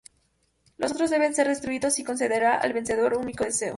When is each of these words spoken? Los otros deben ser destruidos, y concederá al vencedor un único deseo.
Los 0.77 0.93
otros 0.93 1.11
deben 1.11 1.35
ser 1.35 1.47
destruidos, 1.47 1.99
y 1.99 2.03
concederá 2.03 2.55
al 2.57 2.73
vencedor 2.73 3.13
un 3.15 3.25
único 3.25 3.43
deseo. 3.43 3.69